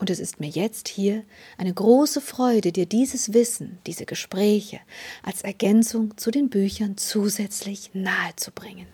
Und 0.00 0.08
es 0.08 0.18
ist 0.18 0.40
mir 0.40 0.48
jetzt 0.48 0.88
hier 0.88 1.24
eine 1.58 1.74
große 1.74 2.22
Freude, 2.22 2.72
dir 2.72 2.86
dieses 2.86 3.34
Wissen, 3.34 3.78
diese 3.86 4.06
Gespräche 4.06 4.80
als 5.22 5.42
Ergänzung 5.42 6.16
zu 6.16 6.30
den 6.30 6.48
Büchern 6.48 6.96
zusätzlich 6.96 7.90
nahezubringen. 7.92 8.86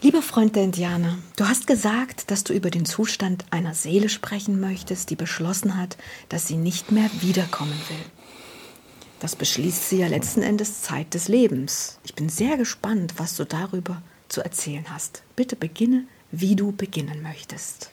Lieber 0.00 0.22
Freund 0.22 0.54
der 0.54 0.62
Indianer, 0.62 1.18
du 1.36 1.48
hast 1.48 1.66
gesagt, 1.66 2.30
dass 2.30 2.44
du 2.44 2.52
über 2.52 2.70
den 2.70 2.84
Zustand 2.84 3.44
einer 3.50 3.74
Seele 3.74 4.08
sprechen 4.08 4.60
möchtest, 4.60 5.10
die 5.10 5.16
beschlossen 5.16 5.76
hat, 5.76 5.96
dass 6.28 6.46
sie 6.46 6.56
nicht 6.56 6.92
mehr 6.92 7.10
wiederkommen 7.20 7.80
will. 7.88 8.04
Das 9.18 9.34
beschließt 9.36 9.88
sie 9.88 9.98
ja 9.98 10.06
letzten 10.06 10.42
Endes 10.42 10.82
Zeit 10.82 11.14
des 11.14 11.28
Lebens. 11.28 11.98
Ich 12.04 12.14
bin 12.14 12.28
sehr 12.28 12.56
gespannt, 12.56 13.14
was 13.16 13.36
du 13.36 13.44
darüber 13.44 14.02
zu 14.28 14.40
erzählen 14.40 14.86
hast. 14.88 15.22
Bitte 15.36 15.54
beginne, 15.54 16.06
wie 16.32 16.56
du 16.56 16.72
beginnen 16.72 17.22
möchtest. 17.22 17.91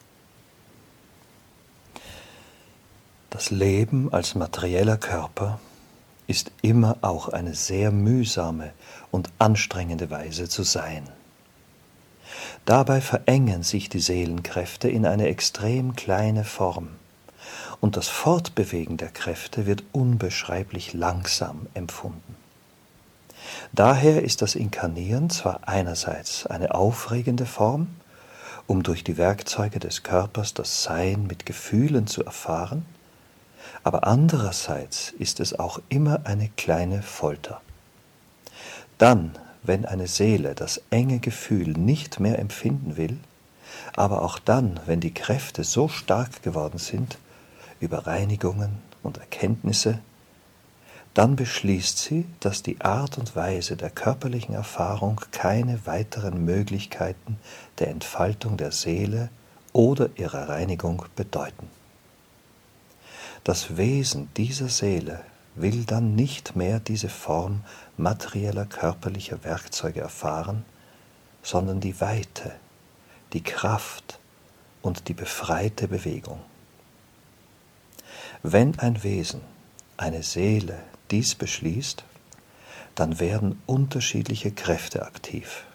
Das 3.30 3.52
Leben 3.52 4.12
als 4.12 4.34
materieller 4.34 4.98
Körper 4.98 5.60
ist 6.26 6.52
immer 6.62 6.98
auch 7.02 7.30
eine 7.30 7.54
sehr 7.54 7.92
mühsame 7.92 8.72
und 9.12 9.30
anstrengende 9.38 10.10
Weise 10.10 10.50
zu 10.50 10.64
sein. 10.64 11.08
Dabei 12.66 13.02
verengen 13.02 13.64
sich 13.64 13.90
die 13.90 14.00
Seelenkräfte 14.00 14.90
in 14.90 15.06
eine 15.06 15.28
extrem 15.28 15.96
kleine 15.96 16.44
Form, 16.44 16.90
und 17.82 17.98
das 17.98 18.08
Fortbewegen 18.08 18.98
der 18.98 19.10
Kräfte 19.10 19.66
wird 19.66 19.84
unbeschreiblich 19.92 20.94
langsam 20.94 21.68
empfunden. 21.74 22.36
Daher 23.72 24.24
ist 24.24 24.42
das 24.42 24.56
Inkarnieren 24.56 25.30
zwar 25.30 25.68
einerseits 25.68 26.46
eine 26.46 26.74
aufregende 26.74 27.46
Form, 27.46 27.88
um 28.68 28.84
durch 28.84 29.04
die 29.04 29.18
Werkzeuge 29.18 29.80
des 29.80 30.04
Körpers 30.04 30.54
das 30.54 30.84
Sein 30.84 31.26
mit 31.28 31.46
Gefühlen 31.46 32.06
zu 32.06 32.24
erfahren, 32.24 32.86
aber 33.84 34.06
andererseits 34.06 35.12
ist 35.18 35.40
es 35.40 35.58
auch 35.58 35.80
immer 35.90 36.22
eine 36.26 36.50
kleine 36.58 37.02
Folter. 37.02 37.62
Dann, 38.98 39.32
wenn 39.64 39.86
eine 39.86 40.08
Seele 40.08 40.56
das 40.56 40.82
enge 40.90 41.20
Gefühl 41.20 41.70
nicht 41.70 42.20
mehr 42.20 42.40
empfinden 42.40 42.98
will, 42.98 43.18
aber 43.96 44.22
auch 44.22 44.40
dann, 44.40 44.80
wenn 44.86 45.00
die 45.00 45.14
Kräfte 45.14 45.64
so 45.64 45.88
stark 45.88 46.44
geworden 46.44 46.78
sind, 46.78 47.18
über 47.80 48.08
Reinigungen 48.08 48.78
und 49.04 49.18
Erkenntnisse, 49.18 50.00
dann 51.14 51.36
beschließt 51.36 51.98
sie, 51.98 52.26
dass 52.40 52.62
die 52.64 52.82
Art 52.82 53.18
und 53.18 53.36
Weise 53.36 53.76
der 53.76 53.90
körperlichen 53.90 54.54
Erfahrung 54.54 55.22
keine 55.32 55.86
weiteren 55.86 56.46
Möglichkeiten 56.46 57.38
der 57.80 57.90
Entfaltung 57.90 58.58
der 58.58 58.72
Seele 58.72 59.30
oder 59.74 60.10
ihrer 60.16 60.50
Reinigung 60.50 61.04
bedeuten. 61.16 61.68
Das 63.44 63.78
Wesen 63.78 64.30
dieser 64.36 64.70
Seele 64.70 65.24
will 65.56 65.86
dann 65.86 66.16
nicht 66.16 66.56
mehr 66.56 66.80
diese 66.80 67.10
Form 67.10 67.64
materieller 67.98 68.66
körperlicher 68.66 69.44
Werkzeuge 69.44 70.02
erfahren, 70.02 70.66
sondern 71.42 71.80
die 71.80 72.00
Weite, 72.02 72.54
die 73.34 73.44
Kraft 73.44 74.20
und 74.82 75.08
die 75.08 75.14
befreite 75.14 75.88
Bewegung. 75.88 76.40
Wenn 78.44 78.78
ein 78.80 79.04
Wesen, 79.04 79.42
eine 79.98 80.24
Seele 80.24 80.80
dies 81.12 81.36
beschließt, 81.36 82.04
dann 82.96 83.20
werden 83.20 83.62
unterschiedliche 83.66 84.52
Kräfte 84.52 85.06
aktiv. 85.06 85.66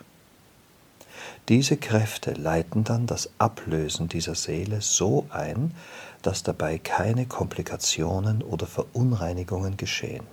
Diese 1.49 1.77
Kräfte 1.77 2.33
leiten 2.33 2.85
dann 2.85 3.07
das 3.07 3.29
Ablösen 3.39 4.09
dieser 4.09 4.35
Seele 4.35 4.81
so 4.81 5.27
ein, 5.29 5.75
dass 6.23 6.43
dabei 6.43 6.79
keine 6.79 7.27
Komplikationen 7.27 8.43
oder 8.43 8.67
Verunreinigungen 8.67 9.77
geschehen. 9.77 10.25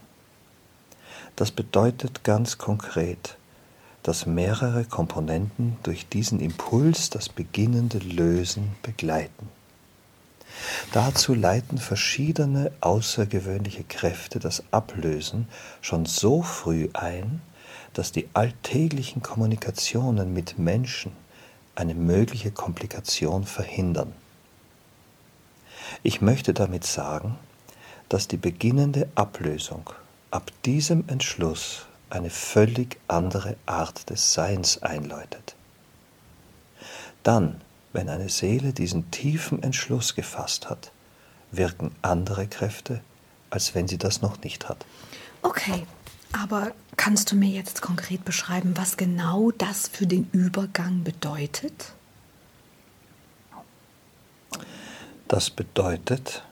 Das 1.36 1.52
bedeutet 1.52 2.24
ganz 2.24 2.58
konkret, 2.58 3.38
dass 4.04 4.26
mehrere 4.26 4.86
Komponenten 4.86 5.78
durch 5.84 6.08
diesen 6.08 6.40
Impuls 6.40 7.10
das 7.10 7.28
beginnende 7.28 8.00
Lösen 8.00 8.76
begleiten. 8.82 9.50
Dazu 10.94 11.34
leiten 11.34 11.78
verschiedene 11.78 12.72
außergewöhnliche 12.82 13.84
Kräfte 13.84 14.40
das 14.40 14.64
Ablösen 14.72 15.48
schon 15.82 16.06
so 16.06 16.42
früh 16.42 16.90
ein, 16.94 17.42
dass 17.94 18.12
die 18.12 18.30
alltäglichen 18.34 19.22
Kommunikationen 19.22 20.34
mit 20.34 20.58
Menschen 20.58 21.12
eine 21.76 21.94
mögliche 21.94 22.52
Komplikation 22.52 23.46
verhindern. 23.46 24.14
Ich 26.04 26.22
möchte 26.22 26.54
damit 26.54 26.86
sagen, 26.86 27.38
dass 28.10 28.28
die 28.28 28.38
beginnende 28.38 29.10
Ablösung 29.16 29.90
ab 30.32 30.52
diesem 30.66 31.08
Entschluss 31.08 31.86
eine 32.10 32.30
völlig 32.30 32.98
andere 33.08 33.56
Art 33.66 34.10
des 34.10 34.34
Seins 34.34 34.82
einläutet. 34.82 35.56
Dann, 37.24 37.62
wenn 37.94 38.10
eine 38.10 38.30
Seele 38.30 38.74
diesen 38.74 39.12
tiefen 39.12 39.64
Entschluss 39.64 40.16
gefasst 40.16 40.70
hat, 40.70 40.92
wirken 41.52 41.96
andere 42.02 42.48
Kräfte, 42.48 43.02
als 43.50 43.76
wenn 43.76 43.88
sie 43.88 43.98
das 43.98 44.22
noch 44.22 44.42
nicht 44.42 44.70
hat. 44.70 44.86
Okay, 45.42 45.84
aber 46.34 46.74
kannst 46.98 47.32
du 47.32 47.36
mir 47.36 47.50
jetzt 47.50 47.82
konkret 47.82 48.26
beschreiben, 48.26 48.74
was 48.76 48.98
genau 48.98 49.52
das 49.52 49.88
für 49.88 50.08
den 50.08 50.30
Übergang 50.32 51.04
bedeutet? 51.04 51.94
Das 55.28 55.50
bedeutet, 55.50 56.44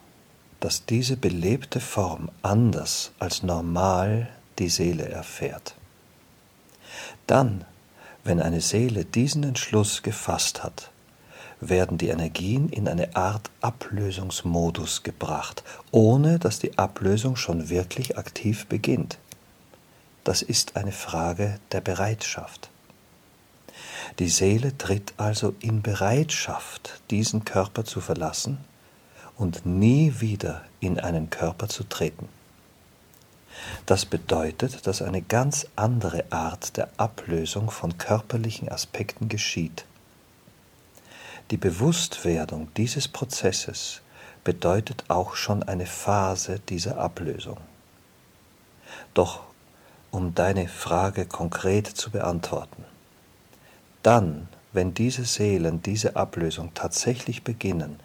dass 0.60 0.86
diese 0.86 1.18
belebte 1.18 1.80
Form 1.80 2.30
anders 2.42 3.12
als 3.20 3.44
normal 3.44 4.30
die 4.58 4.70
Seele 4.70 5.08
erfährt. 5.08 5.76
Dann, 7.28 7.66
wenn 8.24 8.42
eine 8.42 8.62
Seele 8.62 9.06
diesen 9.06 9.44
Entschluss 9.44 10.02
gefasst 10.02 10.64
hat, 10.64 10.92
werden 11.62 11.98
die 11.98 12.08
Energien 12.08 12.70
in 12.70 12.88
eine 12.88 13.16
Art 13.16 13.50
Ablösungsmodus 13.62 15.04
gebracht, 15.04 15.64
ohne 15.92 16.40
dass 16.40 16.60
die 16.60 16.78
Ablösung 16.78 17.36
schon 17.36 17.70
wirklich 17.70 18.18
aktiv 18.18 18.66
beginnt. 18.68 19.18
Das 20.24 20.42
ist 20.42 20.76
eine 20.76 20.92
Frage 20.92 21.60
der 21.72 21.82
Bereitschaft. 21.82 22.70
Die 24.20 24.30
Seele 24.30 24.78
tritt 24.78 25.14
also 25.18 25.56
in 25.62 25.82
Bereitschaft, 25.82 27.02
diesen 27.10 27.46
Körper 27.46 27.86
zu 27.86 28.02
verlassen 28.02 28.58
und 29.38 29.66
nie 29.66 30.16
wieder 30.20 30.64
in 30.80 31.00
einen 31.00 31.30
Körper 31.30 31.70
zu 31.70 31.84
treten. 31.84 32.28
Das 33.86 34.06
bedeutet, 34.06 34.88
dass 34.88 35.02
eine 35.02 35.22
ganz 35.22 35.68
andere 35.76 36.26
Art 36.32 36.78
der 36.78 36.90
Ablösung 36.98 37.72
von 37.72 37.98
körperlichen 37.98 38.70
Aspekten 38.70 39.30
geschieht. 39.30 39.86
Die 41.52 41.58
Bewusstwerdung 41.58 42.70
dieses 42.76 43.08
Prozesses 43.08 44.02
bedeutet 44.44 45.06
auch 45.08 45.36
schon 45.36 45.64
eine 45.64 45.86
Phase 45.86 46.60
dieser 46.70 46.98
Ablösung. 46.98 47.58
Doch 49.14 49.49
um 50.12 50.36
deine 50.36 50.68
Frage 50.68 51.26
konkret 51.26 51.88
zu 51.88 52.12
beantworten, 52.12 52.86
dann 54.04 54.48
wenn 54.72 54.94
diese 54.94 55.26
Seelen 55.26 55.82
diese 55.82 56.16
Ablösung 56.16 56.74
tatsächlich 56.76 57.44
beginnen, 57.44 58.00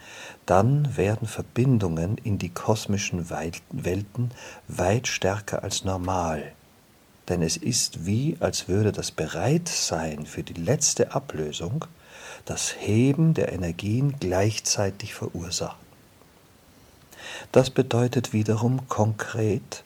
dann 0.46 0.96
werden 0.96 1.28
Verbindungen 1.28 2.16
in 2.18 2.38
die 2.38 2.48
kosmischen 2.48 3.28
Welten 3.28 4.30
weit 4.68 5.06
stärker 5.06 5.62
als 5.62 5.84
normal. 5.84 6.52
Denn 7.28 7.42
es 7.42 7.56
ist 7.56 8.06
wie, 8.06 8.36
als 8.40 8.68
würde 8.68 8.92
das 8.92 9.10
Bereitsein 9.10 10.26
für 10.26 10.42
die 10.42 10.60
letzte 10.60 11.14
Ablösung 11.14 11.84
das 12.44 12.74
Heben 12.78 13.34
der 13.34 13.52
Energien 13.52 14.16
gleichzeitig 14.18 15.14
verursachen. 15.14 15.84
Das 17.52 17.70
bedeutet 17.70 18.32
wiederum 18.32 18.88
konkret, 18.88 19.84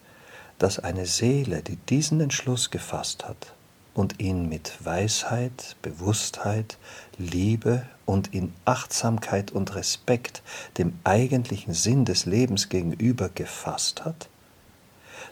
dass 0.58 0.78
eine 0.78 1.06
Seele, 1.06 1.62
die 1.62 1.76
diesen 1.76 2.20
Entschluss 2.20 2.70
gefasst 2.70 3.28
hat, 3.28 3.54
und 3.98 4.20
ihn 4.20 4.48
mit 4.48 4.84
Weisheit, 4.84 5.76
Bewusstheit, 5.82 6.78
Liebe 7.18 7.84
und 8.06 8.32
in 8.32 8.52
Achtsamkeit 8.64 9.50
und 9.50 9.74
Respekt 9.74 10.42
dem 10.78 10.98
eigentlichen 11.02 11.74
Sinn 11.74 12.04
des 12.04 12.24
Lebens 12.24 12.68
gegenüber 12.68 13.28
gefasst 13.28 14.04
hat, 14.04 14.28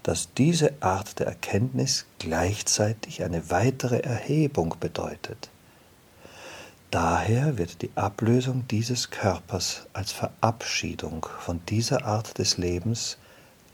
dass 0.02 0.32
diese 0.34 0.72
Art 0.80 1.20
der 1.20 1.28
Erkenntnis 1.28 2.06
gleichzeitig 2.18 3.22
eine 3.22 3.50
weitere 3.50 4.00
Erhebung 4.00 4.74
bedeutet. 4.80 5.48
Daher 6.90 7.58
wird 7.58 7.82
die 7.82 7.90
Ablösung 7.94 8.66
dieses 8.68 9.10
Körpers 9.10 9.86
als 9.92 10.12
Verabschiedung 10.12 11.26
von 11.40 11.60
dieser 11.66 12.04
Art 12.04 12.38
des 12.38 12.58
Lebens 12.58 13.16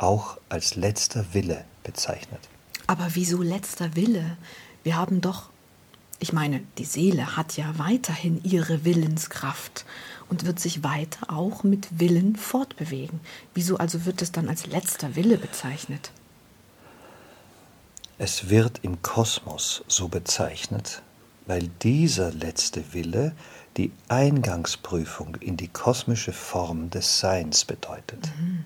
auch 0.02 0.38
als 0.49 0.75
letzter 0.75 1.25
Wille 1.32 1.64
bezeichnet. 1.84 2.40
Aber 2.87 3.08
wieso 3.14 3.43
letzter 3.43 3.94
Wille? 3.96 4.37
Wir 4.82 4.96
haben 4.96 5.20
doch, 5.20 5.50
ich 6.19 6.32
meine, 6.32 6.62
die 6.78 6.84
Seele 6.84 7.37
hat 7.37 7.56
ja 7.56 7.78
weiterhin 7.78 8.43
ihre 8.44 8.84
Willenskraft 8.84 9.84
und 10.28 10.44
wird 10.44 10.60
sich 10.60 10.82
weiter 10.82 11.31
auch 11.31 11.62
mit 11.62 12.00
Willen 12.00 12.37
fortbewegen. 12.37 13.20
Wieso 13.54 13.76
also 13.76 14.04
wird 14.04 14.22
es 14.22 14.32
dann 14.32 14.49
als 14.49 14.66
letzter 14.66 15.14
Wille 15.14 15.38
bezeichnet? 15.38 16.10
Es 18.19 18.48
wird 18.50 18.81
im 18.82 19.02
Kosmos 19.02 19.84
so 19.88 20.08
bezeichnet, 20.08 21.02
weil 21.46 21.69
dieser 21.82 22.32
letzte 22.32 22.93
Wille 22.93 23.34
die 23.76 23.90
Eingangsprüfung 24.08 25.37
in 25.37 25.56
die 25.56 25.69
kosmische 25.69 26.32
Form 26.32 26.90
des 26.90 27.20
Seins 27.20 27.64
bedeutet. 27.64 28.31
Mhm. 28.38 28.64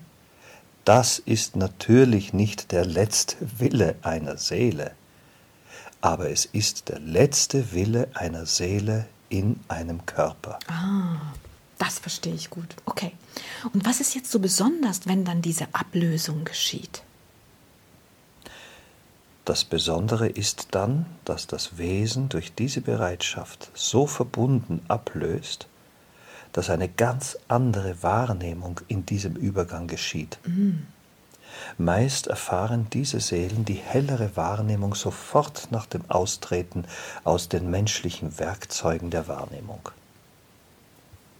Das 0.87 1.19
ist 1.19 1.57
natürlich 1.57 2.31
nicht 2.31 2.71
der 2.71 2.85
letzte 2.85 3.35
Wille 3.59 3.95
einer 4.03 4.37
Seele, 4.37 4.91
aber 5.99 6.29
es 6.29 6.45
ist 6.45 6.87
der 6.87 6.99
letzte 6.99 7.73
Wille 7.73 8.07
einer 8.13 8.45
Seele 8.45 9.05
in 9.27 9.59
einem 9.67 10.05
Körper. 10.05 10.59
Ah, 10.67 11.33
das 11.77 11.99
verstehe 11.99 12.33
ich 12.33 12.49
gut. 12.49 12.73
Okay. 12.85 13.11
Und 13.73 13.85
was 13.85 13.99
ist 13.99 14.15
jetzt 14.15 14.31
so 14.31 14.39
besonders, 14.39 15.01
wenn 15.07 15.25
dann 15.25 15.41
diese 15.41 15.67
Ablösung 15.73 16.45
geschieht? 16.45 17.03
Das 19.43 19.65
Besondere 19.65 20.29
ist 20.29 20.69
dann, 20.71 21.05
dass 21.25 21.47
das 21.47 21.77
Wesen 21.77 22.29
durch 22.29 22.53
diese 22.55 22.79
Bereitschaft 22.79 23.71
so 23.73 24.07
verbunden 24.07 24.79
ablöst, 24.87 25.67
dass 26.57 26.71
eine 26.71 26.89
ganz 26.89 27.37
andere 27.47 28.01
Wahrnehmung 28.01 28.81
in 28.87 29.05
diesem 29.05 29.35
Übergang 29.35 29.85
geschieht. 29.85 30.39
Mhm. 30.43 30.87
Meist 31.77 32.25
erfahren 32.25 32.87
diese 32.91 33.19
Seelen 33.19 33.63
die 33.63 33.75
hellere 33.75 34.35
Wahrnehmung 34.35 34.95
sofort 34.95 35.67
nach 35.69 35.85
dem 35.85 36.09
Austreten 36.09 36.85
aus 37.23 37.47
den 37.47 37.69
menschlichen 37.69 38.39
Werkzeugen 38.39 39.11
der 39.11 39.27
Wahrnehmung. 39.27 39.89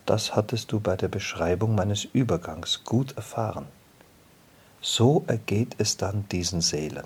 Das 0.06 0.36
hattest 0.36 0.72
du 0.72 0.80
bei 0.80 0.96
der 0.96 1.08
Beschreibung 1.08 1.74
meines 1.74 2.04
Übergangs 2.04 2.84
gut 2.84 3.18
erfahren. 3.18 3.66
So 4.81 5.24
ergeht 5.25 5.78
es 5.80 5.98
dann 5.98 6.30
diesen 6.30 6.62
Seelen. 6.62 7.06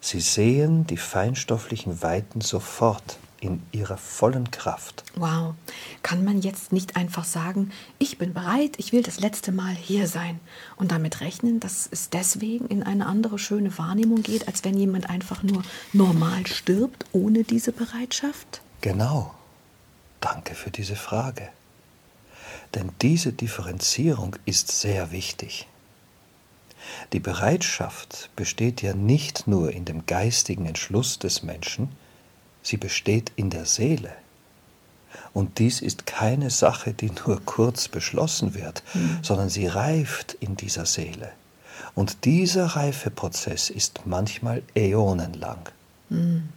Sie 0.00 0.20
sehen 0.20 0.86
die 0.86 0.96
feinstofflichen 0.96 2.00
Weiten 2.00 2.40
sofort 2.40 3.18
in 3.40 3.62
ihrer 3.72 3.96
vollen 3.96 4.50
Kraft. 4.50 5.04
Wow. 5.14 5.54
Kann 6.02 6.24
man 6.24 6.40
jetzt 6.40 6.72
nicht 6.72 6.96
einfach 6.96 7.24
sagen, 7.24 7.70
ich 7.98 8.18
bin 8.18 8.34
bereit, 8.34 8.72
ich 8.78 8.92
will 8.92 9.02
das 9.02 9.20
letzte 9.20 9.52
Mal 9.52 9.74
hier 9.74 10.06
sein 10.06 10.40
und 10.76 10.92
damit 10.92 11.20
rechnen, 11.20 11.60
dass 11.60 11.88
es 11.90 12.10
deswegen 12.10 12.66
in 12.66 12.82
eine 12.82 13.06
andere 13.06 13.38
schöne 13.38 13.76
Wahrnehmung 13.78 14.22
geht, 14.22 14.48
als 14.48 14.64
wenn 14.64 14.76
jemand 14.76 15.08
einfach 15.08 15.42
nur 15.42 15.62
normal 15.92 16.46
stirbt 16.46 17.06
ohne 17.12 17.44
diese 17.44 17.72
Bereitschaft? 17.72 18.60
Genau. 18.80 19.34
Danke 20.20 20.54
für 20.54 20.70
diese 20.70 20.96
Frage. 20.96 21.48
Denn 22.74 22.90
diese 23.02 23.32
Differenzierung 23.32 24.36
ist 24.44 24.70
sehr 24.70 25.10
wichtig. 25.12 25.66
Die 27.12 27.20
Bereitschaft 27.20 28.30
besteht 28.36 28.82
ja 28.82 28.94
nicht 28.94 29.46
nur 29.46 29.72
in 29.72 29.84
dem 29.84 30.06
geistigen 30.06 30.66
Entschluss 30.66 31.18
des 31.18 31.42
Menschen, 31.42 31.88
sie 32.62 32.76
besteht 32.76 33.32
in 33.36 33.50
der 33.50 33.64
Seele. 33.64 34.12
Und 35.32 35.58
dies 35.58 35.80
ist 35.80 36.06
keine 36.06 36.50
Sache, 36.50 36.92
die 36.92 37.10
nur 37.26 37.40
kurz 37.44 37.88
beschlossen 37.88 38.54
wird, 38.54 38.82
mhm. 38.94 39.18
sondern 39.22 39.48
sie 39.48 39.66
reift 39.66 40.34
in 40.34 40.56
dieser 40.56 40.86
Seele. 40.86 41.32
Und 41.94 42.24
dieser 42.24 42.66
Reifeprozess 42.66 43.70
ist 43.70 44.06
manchmal 44.06 44.62
äonenlang. 44.74 45.68
Mhm. 46.08 46.48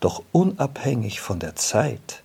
Doch 0.00 0.22
unabhängig 0.32 1.20
von 1.20 1.38
der 1.38 1.56
Zeit 1.56 2.22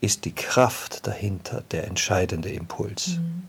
ist 0.00 0.24
die 0.24 0.34
Kraft 0.34 1.06
dahinter 1.06 1.62
der 1.70 1.86
entscheidende 1.86 2.50
Impuls. 2.50 3.18
Mhm. 3.18 3.48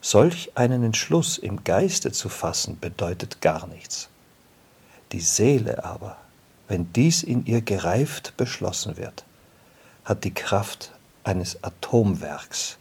Solch 0.00 0.50
einen 0.56 0.82
Entschluss 0.82 1.38
im 1.38 1.62
Geiste 1.62 2.10
zu 2.10 2.28
fassen, 2.28 2.78
bedeutet 2.80 3.40
gar 3.40 3.68
nichts. 3.68 4.08
Die 5.12 5.20
Seele 5.20 5.84
aber, 5.84 6.16
wenn 6.72 6.90
dies 6.94 7.22
in 7.22 7.44
ihr 7.44 7.60
gereift 7.60 8.34
beschlossen 8.38 8.96
wird, 8.96 9.26
hat 10.06 10.24
die 10.24 10.32
Kraft 10.32 10.90
eines 11.22 11.62
Atomwerks, 11.62 12.78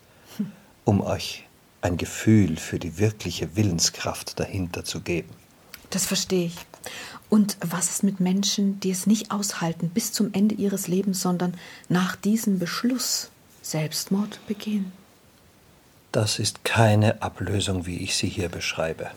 um 0.86 1.02
euch 1.02 1.44
ein 1.82 1.98
Gefühl 1.98 2.56
für 2.56 2.80
die 2.80 3.00
wirkliche 3.00 3.58
Willenskraft 3.58 4.40
dahinter 4.40 4.86
zu 4.86 5.02
geben. 5.02 5.32
Das 5.90 6.06
verstehe 6.06 6.46
ich. 6.46 6.56
Und 7.30 7.58
was 7.60 7.90
ist 7.90 8.04
mit 8.04 8.22
Menschen, 8.22 8.80
die 8.80 8.92
es 8.92 9.08
nicht 9.08 9.30
aushalten 9.30 9.90
bis 9.90 10.14
zum 10.14 10.34
Ende 10.34 10.56
ihres 10.56 10.88
Lebens, 10.88 11.22
sondern 11.22 11.54
nach 11.90 12.16
diesem 12.16 12.60
Beschluss 12.60 13.30
Selbstmord 13.62 14.40
begehen? 14.48 14.94
Das 16.14 16.40
ist 16.40 16.64
keine 16.64 17.22
Ablösung, 17.22 17.86
wie 17.86 17.98
ich 17.98 18.16
sie 18.16 18.30
hier 18.30 18.48
beschreibe. 18.48 19.12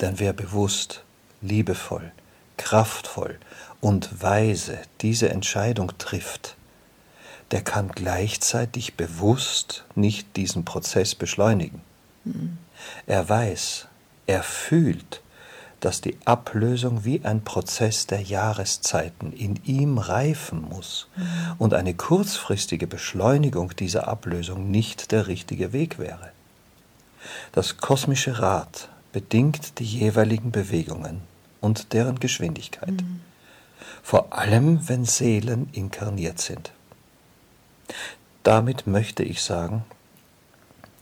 Denn 0.00 0.18
wer 0.20 0.32
bewusst, 0.32 1.02
liebevoll, 1.42 2.12
kraftvoll 2.56 3.38
und 3.80 4.22
weise 4.22 4.78
diese 5.00 5.28
Entscheidung 5.28 5.92
trifft, 5.98 6.56
der 7.50 7.62
kann 7.62 7.88
gleichzeitig 7.88 8.94
bewusst 8.94 9.84
nicht 9.94 10.36
diesen 10.36 10.64
Prozess 10.64 11.14
beschleunigen. 11.14 11.80
Mhm. 12.24 12.58
Er 13.06 13.28
weiß, 13.28 13.86
er 14.26 14.42
fühlt, 14.42 15.22
dass 15.80 16.00
die 16.00 16.18
Ablösung 16.24 17.04
wie 17.04 17.24
ein 17.24 17.44
Prozess 17.44 18.06
der 18.06 18.20
Jahreszeiten 18.20 19.32
in 19.32 19.60
ihm 19.64 19.98
reifen 19.98 20.62
muss 20.62 21.06
mhm. 21.16 21.24
und 21.58 21.74
eine 21.74 21.94
kurzfristige 21.94 22.86
Beschleunigung 22.86 23.76
dieser 23.76 24.08
Ablösung 24.08 24.70
nicht 24.70 25.12
der 25.12 25.26
richtige 25.26 25.72
Weg 25.72 25.98
wäre. 25.98 26.32
Das 27.52 27.76
kosmische 27.76 28.40
Rad 28.40 28.88
bedingt 29.12 29.78
die 29.78 29.84
jeweiligen 29.84 30.50
Bewegungen 30.50 31.22
und 31.60 31.92
deren 31.92 32.20
Geschwindigkeit, 32.20 32.94
vor 34.02 34.32
allem 34.32 34.88
wenn 34.88 35.04
Seelen 35.04 35.68
inkarniert 35.72 36.40
sind. 36.40 36.72
Damit 38.42 38.86
möchte 38.86 39.22
ich 39.22 39.42
sagen, 39.42 39.84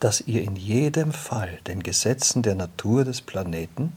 dass 0.00 0.20
ihr 0.20 0.42
in 0.42 0.56
jedem 0.56 1.12
Fall 1.12 1.58
den 1.66 1.82
Gesetzen 1.82 2.42
der 2.42 2.54
Natur 2.54 3.04
des 3.04 3.20
Planeten 3.20 3.92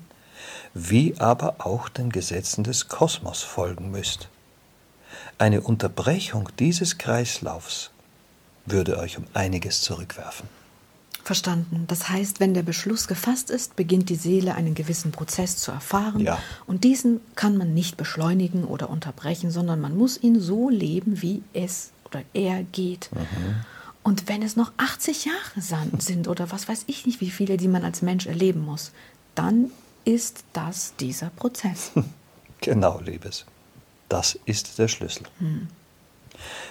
wie 0.74 1.16
aber 1.20 1.56
auch 1.60 1.90
den 1.90 2.12
Gesetzen 2.12 2.64
des 2.64 2.88
Kosmos 2.88 3.42
folgen 3.42 3.92
müsst. 3.92 4.30
Eine 5.38 5.62
Unterbrechung 5.62 6.50
dieses 6.60 6.98
Kreislaufs 6.98 7.92
würde 8.66 8.98
euch 9.00 9.18
um 9.18 9.26
einiges 9.34 9.82
zurückwerfen. 9.82 10.48
Verstanden. 11.28 11.84
Das 11.88 12.08
heißt, 12.08 12.40
wenn 12.40 12.54
der 12.54 12.64
Beschluss 12.64 13.10
gefasst 13.10 13.50
ist, 13.50 13.76
beginnt 13.76 14.08
die 14.08 14.16
Seele 14.16 14.56
einen 14.56 14.76
gewissen 14.76 15.12
Prozess 15.12 15.58
zu 15.58 15.72
erfahren. 15.72 16.22
Ja. 16.22 16.40
Und 16.68 16.86
diesen 16.86 17.20
kann 17.36 17.58
man 17.58 17.74
nicht 17.74 17.98
beschleunigen 17.98 18.64
oder 18.64 18.90
unterbrechen, 18.90 19.52
sondern 19.52 19.82
man 19.82 19.98
muss 19.98 20.24
ihn 20.24 20.40
so 20.40 20.70
leben, 20.70 21.22
wie 21.22 21.44
es 21.52 21.92
oder 22.06 22.24
er 22.34 22.64
geht. 22.64 23.10
Mhm. 23.14 23.66
Und 24.04 24.30
wenn 24.30 24.42
es 24.42 24.56
noch 24.56 24.72
80 24.78 25.26
Jahre 25.26 25.92
sind 26.00 26.30
oder 26.30 26.50
was 26.50 26.70
weiß 26.70 26.86
ich 26.88 27.06
nicht, 27.06 27.20
wie 27.20 27.30
viele, 27.30 27.58
die 27.58 27.68
man 27.68 27.84
als 27.84 28.02
Mensch 28.02 28.26
erleben 28.26 28.62
muss, 28.62 28.92
dann 29.36 29.70
ist 30.06 30.46
das 30.54 30.94
dieser 30.96 31.30
Prozess. 31.32 31.92
Genau, 32.60 33.00
Liebes. 33.02 33.46
Das 34.10 34.40
ist 34.46 34.80
der 34.80 34.88
Schlüssel. 34.88 35.28
Hm. 35.38 35.68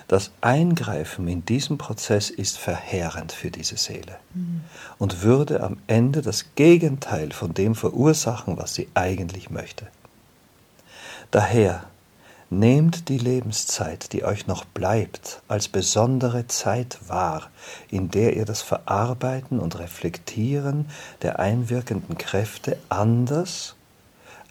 Das 0.08 0.30
Eingreifen 0.40 1.28
in 1.28 1.44
diesen 1.44 1.78
Prozess 1.78 2.30
ist 2.30 2.58
verheerend 2.58 3.32
für 3.32 3.50
diese 3.50 3.76
Seele 3.76 4.16
hm. 4.32 4.62
und 4.98 5.22
würde 5.22 5.62
am 5.62 5.78
Ende 5.86 6.22
das 6.22 6.54
Gegenteil 6.54 7.32
von 7.32 7.54
dem 7.54 7.74
verursachen, 7.74 8.56
was 8.56 8.74
sie 8.74 8.88
eigentlich 8.94 9.50
möchte. 9.50 9.86
Daher 11.30 11.84
Nehmt 12.48 13.08
die 13.08 13.18
Lebenszeit, 13.18 14.12
die 14.12 14.22
euch 14.22 14.46
noch 14.46 14.64
bleibt, 14.64 15.42
als 15.48 15.66
besondere 15.66 16.46
Zeit 16.46 16.96
wahr, 17.08 17.50
in 17.90 18.08
der 18.12 18.36
ihr 18.36 18.44
das 18.44 18.62
Verarbeiten 18.62 19.58
und 19.58 19.80
Reflektieren 19.80 20.88
der 21.22 21.40
einwirkenden 21.40 22.16
Kräfte 22.16 22.78
anders, 22.88 23.74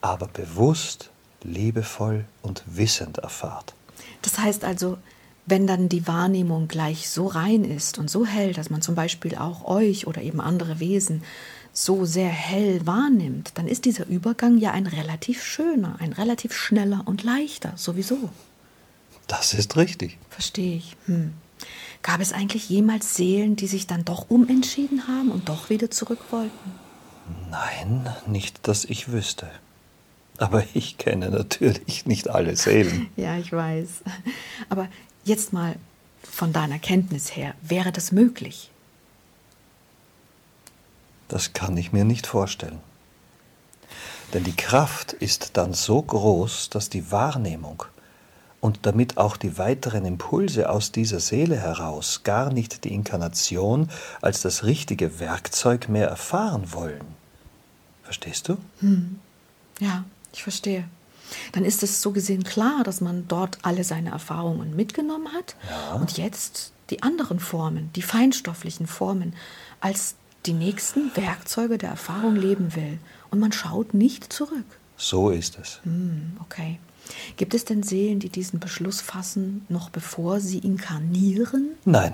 aber 0.01 0.27
bewusst, 0.27 1.09
liebevoll 1.41 2.25
und 2.41 2.63
wissend 2.65 3.19
erfahrt. 3.19 3.73
Das 4.21 4.39
heißt 4.39 4.63
also, 4.63 4.97
wenn 5.45 5.67
dann 5.67 5.89
die 5.89 6.07
Wahrnehmung 6.07 6.67
gleich 6.67 7.09
so 7.09 7.27
rein 7.27 7.63
ist 7.63 7.97
und 7.97 8.09
so 8.09 8.25
hell, 8.25 8.53
dass 8.53 8.69
man 8.69 8.81
zum 8.81 8.95
Beispiel 8.95 9.35
auch 9.35 9.65
euch 9.65 10.07
oder 10.07 10.21
eben 10.21 10.41
andere 10.41 10.79
Wesen 10.79 11.23
so 11.71 12.05
sehr 12.05 12.29
hell 12.29 12.85
wahrnimmt, 12.85 13.51
dann 13.55 13.67
ist 13.67 13.85
dieser 13.85 14.07
Übergang 14.07 14.57
ja 14.57 14.71
ein 14.71 14.87
relativ 14.87 15.43
schöner, 15.43 15.97
ein 15.99 16.13
relativ 16.13 16.53
schneller 16.53 17.03
und 17.05 17.23
leichter, 17.23 17.73
sowieso. 17.75 18.29
Das 19.27 19.53
ist 19.53 19.75
richtig. 19.75 20.17
Verstehe 20.29 20.77
ich. 20.77 20.95
Hm. 21.05 21.33
Gab 22.01 22.21
es 22.21 22.33
eigentlich 22.33 22.69
jemals 22.69 23.15
Seelen, 23.15 23.55
die 23.55 23.67
sich 23.67 23.87
dann 23.87 24.05
doch 24.05 24.29
umentschieden 24.29 25.07
haben 25.07 25.31
und 25.31 25.49
doch 25.49 25.69
wieder 25.69 25.91
zurück 25.91 26.19
wollten? 26.31 26.71
Nein, 27.49 28.07
nicht, 28.27 28.67
dass 28.67 28.85
ich 28.85 29.11
wüsste. 29.11 29.49
Aber 30.37 30.63
ich 30.73 30.97
kenne 30.97 31.29
natürlich 31.29 32.05
nicht 32.05 32.29
alle 32.29 32.55
Seelen. 32.55 33.09
ja, 33.15 33.37
ich 33.37 33.51
weiß. 33.51 34.03
Aber 34.69 34.87
jetzt 35.23 35.53
mal 35.53 35.75
von 36.23 36.51
deiner 36.51 36.79
Kenntnis 36.79 37.35
her, 37.35 37.53
wäre 37.61 37.91
das 37.91 38.11
möglich? 38.11 38.71
Das 41.27 41.53
kann 41.53 41.77
ich 41.77 41.93
mir 41.93 42.05
nicht 42.05 42.27
vorstellen. 42.27 42.79
Denn 44.33 44.43
die 44.43 44.55
Kraft 44.55 45.13
ist 45.13 45.57
dann 45.57 45.73
so 45.73 46.01
groß, 46.01 46.69
dass 46.69 46.89
die 46.89 47.11
Wahrnehmung 47.11 47.83
und 48.59 48.85
damit 48.85 49.17
auch 49.17 49.37
die 49.37 49.57
weiteren 49.57 50.05
Impulse 50.05 50.69
aus 50.69 50.91
dieser 50.91 51.19
Seele 51.19 51.55
heraus 51.55 52.23
gar 52.23 52.51
nicht 52.51 52.83
die 52.83 52.93
Inkarnation 52.93 53.89
als 54.21 54.41
das 54.41 54.63
richtige 54.63 55.19
Werkzeug 55.19 55.87
mehr 55.87 56.07
erfahren 56.07 56.73
wollen. 56.73 57.05
Verstehst 58.03 58.49
du? 58.49 58.57
Hm. 58.79 59.19
Ja, 59.79 60.03
ich 60.35 60.43
verstehe. 60.43 60.83
Dann 61.53 61.65
ist 61.65 61.81
es 61.81 62.01
so 62.01 62.11
gesehen 62.11 62.43
klar, 62.43 62.83
dass 62.83 63.01
man 63.01 63.27
dort 63.27 63.57
alle 63.63 63.83
seine 63.83 64.11
Erfahrungen 64.11 64.75
mitgenommen 64.75 65.33
hat 65.33 65.55
Ja. 65.69 65.93
und 65.93 66.17
jetzt 66.17 66.71
die 66.91 67.01
anderen 67.01 67.39
Formen, 67.39 67.89
die 67.95 68.03
feinstofflichen 68.03 68.85
Formen, 68.85 69.33
als 69.79 70.15
die 70.45 70.53
nächsten 70.53 71.15
Werkzeuge 71.15 71.79
der 71.79 71.89
Erfahrung 71.89 72.35
leben 72.35 72.75
will. 72.75 72.99
Und 73.31 73.39
man 73.39 73.51
schaut 73.51 73.93
nicht 73.95 74.31
zurück. 74.31 74.65
So 74.97 75.31
ist 75.31 75.57
es. 75.57 75.79
Hm, 75.83 76.37
okay. 76.41 76.79
Gibt 77.37 77.53
es 77.55 77.65
denn 77.65 77.81
Seelen, 77.81 78.19
die 78.19 78.29
diesen 78.29 78.59
Beschluss 78.59 79.01
fassen, 79.01 79.65
noch 79.69 79.89
bevor 79.89 80.39
sie 80.39 80.59
inkarnieren? 80.59 81.71
Nein. 81.85 82.13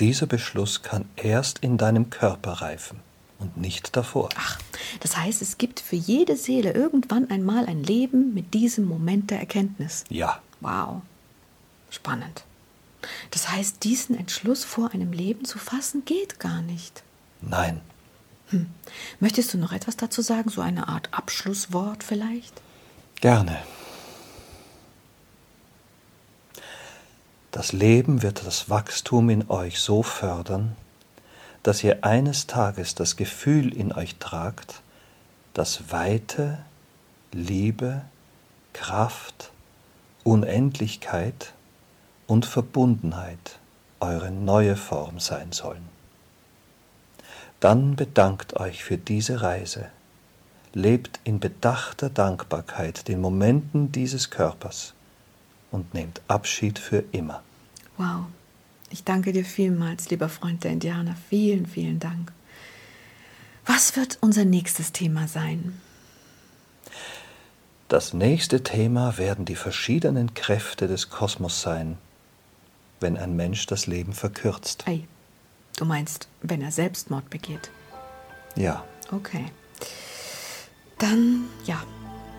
Dieser 0.00 0.26
Beschluss 0.26 0.82
kann 0.82 1.04
erst 1.16 1.60
in 1.60 1.78
deinem 1.78 2.10
Körper 2.10 2.52
reifen 2.54 2.98
und 3.38 3.56
nicht 3.56 3.96
davor. 3.96 4.28
Ach, 4.36 4.58
das 5.00 5.16
heißt, 5.16 5.42
es 5.42 5.58
gibt 5.58 5.80
für 5.80 5.96
jede 5.96 6.36
Seele 6.36 6.72
irgendwann 6.72 7.30
einmal 7.30 7.66
ein 7.66 7.82
Leben 7.82 8.32
mit 8.34 8.54
diesem 8.54 8.86
Moment 8.86 9.30
der 9.30 9.40
Erkenntnis. 9.40 10.04
Ja, 10.08 10.40
Wow. 10.60 11.02
Spannend. 11.90 12.44
Das 13.30 13.50
heißt, 13.50 13.84
diesen 13.84 14.18
Entschluss 14.18 14.64
vor 14.64 14.90
einem 14.92 15.12
Leben 15.12 15.44
zu 15.44 15.58
fassen, 15.58 16.04
geht 16.04 16.40
gar 16.40 16.62
nicht. 16.62 17.02
nein. 17.40 17.80
Möchtest 19.20 19.52
du 19.52 19.58
noch 19.58 19.72
etwas 19.72 19.96
dazu 19.96 20.22
sagen? 20.22 20.50
So 20.50 20.60
eine 20.60 20.88
Art 20.88 21.08
Abschlusswort 21.12 22.04
vielleicht? 22.04 22.54
Gerne. 23.20 23.58
Das 27.50 27.72
Leben 27.72 28.22
wird 28.22 28.46
das 28.46 28.70
Wachstum 28.70 29.30
in 29.30 29.50
euch 29.50 29.80
so 29.80 30.02
fördern, 30.02 30.76
dass 31.66 31.82
ihr 31.82 32.04
eines 32.04 32.46
Tages 32.46 32.94
das 32.94 33.16
Gefühl 33.16 33.74
in 33.74 33.92
euch 33.92 34.14
tragt, 34.20 34.82
dass 35.52 35.90
Weite, 35.90 36.58
Liebe, 37.32 38.02
Kraft, 38.72 39.50
Unendlichkeit 40.22 41.54
und 42.28 42.46
Verbundenheit 42.46 43.58
eure 43.98 44.30
neue 44.30 44.76
Form 44.76 45.18
sein 45.18 45.50
sollen. 45.50 45.88
Dann 47.58 47.96
bedankt 47.96 48.54
euch 48.54 48.84
für 48.84 48.96
diese 48.96 49.42
Reise, 49.42 49.88
lebt 50.72 51.18
in 51.24 51.40
bedachter 51.40 52.10
Dankbarkeit 52.10 53.08
den 53.08 53.20
Momenten 53.20 53.90
dieses 53.90 54.30
Körpers 54.30 54.94
und 55.72 55.94
nehmt 55.94 56.22
Abschied 56.28 56.78
für 56.78 57.02
immer. 57.10 57.42
Wow. 57.96 58.26
Ich 58.90 59.04
danke 59.04 59.32
dir 59.32 59.44
vielmals, 59.44 60.10
lieber 60.10 60.28
Freund 60.28 60.64
der 60.64 60.72
Indianer. 60.72 61.16
Vielen, 61.28 61.66
vielen 61.66 61.98
Dank. 61.98 62.32
Was 63.64 63.96
wird 63.96 64.18
unser 64.20 64.44
nächstes 64.44 64.92
Thema 64.92 65.26
sein? 65.26 65.80
Das 67.88 68.12
nächste 68.12 68.62
Thema 68.62 69.18
werden 69.18 69.44
die 69.44 69.56
verschiedenen 69.56 70.34
Kräfte 70.34 70.86
des 70.86 71.10
Kosmos 71.10 71.62
sein, 71.62 71.98
wenn 73.00 73.16
ein 73.16 73.34
Mensch 73.36 73.66
das 73.66 73.86
Leben 73.86 74.12
verkürzt. 74.12 74.84
Ei, 74.86 75.04
du 75.76 75.84
meinst, 75.84 76.28
wenn 76.42 76.62
er 76.62 76.72
Selbstmord 76.72 77.28
begeht. 77.30 77.70
Ja, 78.56 78.84
Okay. 79.12 79.46
Dann, 80.98 81.44
ja, 81.64 81.82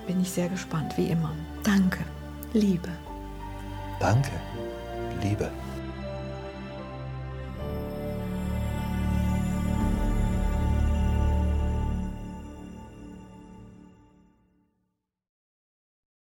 bin 0.08 0.22
ich 0.22 0.32
sehr 0.32 0.50
gespannt, 0.50 0.98
wie 0.98 1.08
immer. 1.08 1.34
Danke. 1.64 2.00
Liebe. 2.54 2.90
danke, 4.00 4.32
Liebe. 5.22 5.52